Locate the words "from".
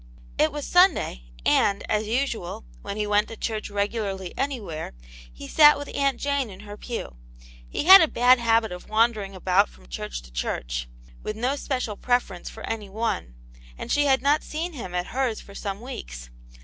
9.69-9.87